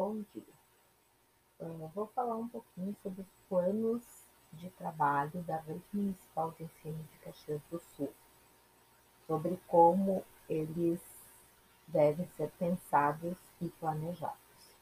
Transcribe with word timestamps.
bom 0.00 0.24
dia. 0.32 0.42
Eu 1.58 1.90
vou 1.94 2.06
falar 2.14 2.34
um 2.34 2.48
pouquinho 2.48 2.96
sobre 3.02 3.20
os 3.20 3.28
planos 3.50 4.02
de 4.54 4.70
trabalho 4.70 5.42
da 5.42 5.58
Rede 5.58 5.84
Municipal 5.92 6.52
de 6.52 6.64
Ensino 6.64 7.04
de 7.12 7.18
Caxias 7.18 7.60
do 7.70 7.78
Sul, 7.78 8.10
sobre 9.26 9.60
como 9.68 10.24
eles 10.48 11.02
devem 11.86 12.26
ser 12.28 12.50
pensados 12.52 13.36
e 13.60 13.68
planejados. 13.68 14.74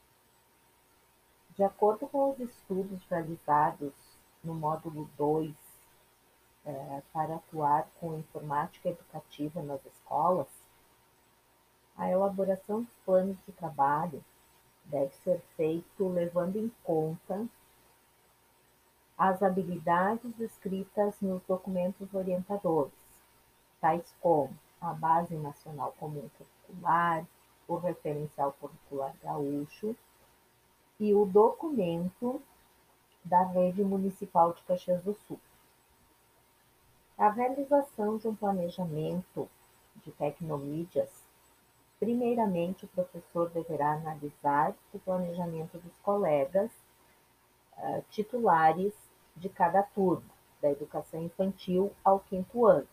De 1.49 1.65
acordo 1.65 2.07
com 2.07 2.31
os 2.31 2.39
estudos 2.39 3.05
realizados 3.09 3.93
no 4.41 4.55
módulo 4.55 5.09
2, 5.17 5.53
é, 6.63 7.03
para 7.11 7.35
atuar 7.35 7.89
com 7.99 8.17
informática 8.17 8.87
educativa 8.87 9.61
nas 9.63 9.85
escolas, 9.85 10.47
a 11.97 12.09
elaboração 12.09 12.83
dos 12.83 12.95
planos 13.03 13.37
de 13.45 13.51
trabalho 13.51 14.23
deve 14.89 15.13
ser 15.23 15.39
feito 15.55 16.07
levando 16.09 16.57
em 16.57 16.71
conta 16.83 17.47
as 19.17 19.43
habilidades 19.43 20.33
descritas 20.35 21.19
nos 21.21 21.41
documentos 21.43 22.13
orientadores, 22.13 22.93
tais 23.81 24.15
como 24.21 24.57
a 24.81 24.93
Base 24.93 25.35
Nacional 25.35 25.93
Comum 25.99 26.29
Curricular, 26.37 27.25
o 27.67 27.75
Referencial 27.75 28.55
Curricular 28.59 29.13
Gaúcho 29.21 29.95
e 30.99 31.13
o 31.13 31.25
documento 31.25 32.41
da 33.23 33.43
Rede 33.43 33.83
Municipal 33.83 34.53
de 34.53 34.61
Caxias 34.63 35.03
do 35.03 35.13
Sul. 35.13 35.39
A 37.17 37.29
realização 37.29 38.17
de 38.17 38.27
um 38.27 38.35
planejamento 38.35 39.49
de 39.97 40.11
tecnomídias 40.13 41.28
Primeiramente, 41.99 42.85
o 42.85 42.87
professor 42.87 43.49
deverá 43.49 43.93
analisar 43.93 44.73
o 44.93 44.99
planejamento 44.99 45.77
dos 45.77 45.97
colegas 45.99 46.71
uh, 47.77 48.01
titulares 48.09 48.93
de 49.35 49.49
cada 49.49 49.83
turma, 49.83 50.29
da 50.61 50.71
educação 50.71 51.21
infantil 51.21 51.91
ao 52.03 52.21
quinto 52.21 52.65
ano, 52.65 52.87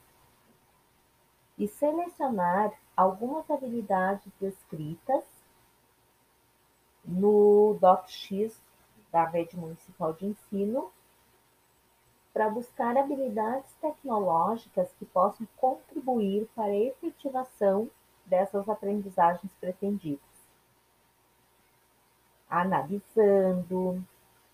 e 1.57 1.69
selecionar 1.69 2.73
algumas 2.97 3.49
habilidades 3.51 4.31
descritas 4.41 5.25
no 7.05 7.79
DocX 7.81 8.61
da 9.13 9.25
Rede 9.25 9.57
Municipal 9.57 10.13
de 10.13 10.27
Ensino 10.27 10.91
para 12.33 12.51
buscar 12.51 12.97
habilidades 12.99 13.73
tecnológicas 13.81 14.93
que 14.99 15.07
possam 15.07 15.47
contribuir 15.57 16.47
para 16.55 16.73
a 16.73 16.77
efetivação 16.77 17.89
dessas 18.27 18.69
aprendizagens 18.69 19.53
pretendidas, 19.61 20.21
analisando 22.51 24.05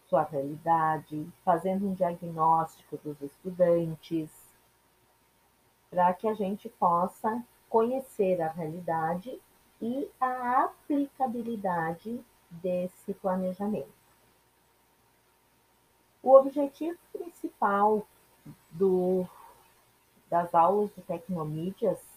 sua 0.09 0.23
realidade, 0.25 1.27
fazendo 1.45 1.89
um 1.89 1.95
diagnóstico 1.95 2.99
dos 2.99 3.21
estudantes, 3.23 4.31
para 5.91 6.13
que 6.13 6.29
a 6.29 6.35
gente 6.35 6.69
possa 6.69 7.43
conhecer 7.69 8.41
a 8.41 8.49
realidade 8.49 9.41
e 9.81 10.09
a 10.21 10.65
aplicabilidade 10.65 12.23
desse 12.51 13.15
planejamento. 13.15 13.93
O 16.23 16.37
objetivo 16.37 16.99
principal 17.13 18.07
do, 18.71 19.27
das 20.31 20.55
aulas 20.55 20.95
de 20.95 21.01
tecnomídias 21.03 22.12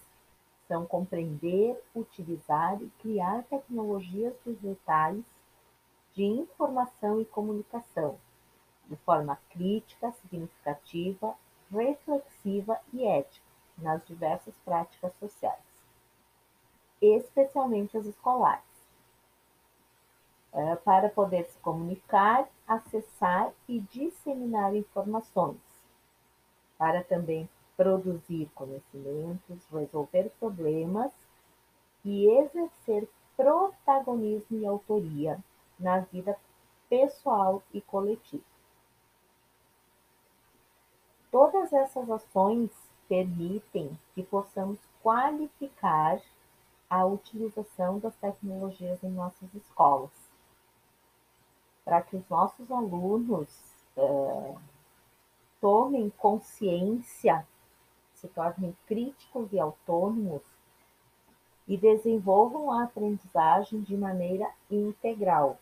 são 0.68 0.86
compreender, 0.86 1.82
utilizar 1.94 2.82
e 2.82 2.90
criar 3.00 3.44
tecnologias 3.44 4.34
digitais 4.46 5.24
de 6.14 6.24
informação 6.24 7.20
e 7.22 7.26
comunicação, 7.26 8.18
de 8.88 8.96
forma 8.98 9.38
crítica, 9.50 10.12
significativa, 10.14 11.36
reflexiva 11.72 12.80
e 12.94 13.06
ética, 13.06 13.46
nas 13.78 14.06
diversas 14.06 14.56
práticas 14.64 15.14
sociais, 15.16 15.60
especialmente 17.02 17.98
as 17.98 18.06
escolares, 18.06 18.64
é, 20.54 20.76
para 20.78 21.10
poder 21.10 21.46
se 21.46 21.60
comunicar, 21.60 22.48
acessar 22.66 23.52
e 23.68 23.82
disseminar 23.82 24.74
informações, 24.74 25.60
para 26.78 27.04
também 27.04 27.50
produzir 27.76 28.50
conhecimentos, 28.56 29.60
resolver 29.72 30.32
problemas 30.40 31.12
e 32.04 32.28
exercer 32.28 33.08
protagonismo 33.36 34.60
e 34.60 34.66
autoria 34.66 35.44
na 35.80 36.00
vida 36.00 36.38
pessoal 36.90 37.62
e 37.74 37.82
coletiva. 37.82 38.44
Todas 41.32 41.74
essas 41.74 42.10
ações 42.10 42.72
permitem 43.10 43.98
que 44.14 44.24
possamos 44.24 44.80
qualificar 45.04 46.22
a 46.90 47.06
utilização 47.06 48.00
das 48.00 48.16
tecnologias 48.16 49.04
em 49.04 49.10
nossas 49.10 49.54
escolas, 49.54 50.12
para 51.84 52.02
que 52.02 52.16
os 52.16 52.28
nossos 52.30 52.72
alunos 52.72 53.50
uh, 53.98 54.58
tomem 55.60 56.10
consciência 56.12 57.46
se 58.26 58.34
tornem 58.34 58.76
críticos 58.88 59.54
e 59.54 59.60
autônomos 59.60 60.42
e 61.68 61.78
desenvolvam 61.78 62.72
a 62.72 62.84
aprendizagem 62.84 63.82
de 63.82 63.96
maneira 63.96 64.50
integral, 64.70 65.60